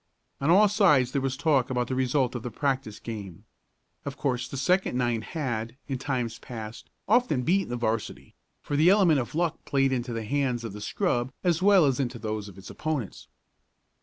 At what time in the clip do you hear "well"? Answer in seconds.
11.61-11.85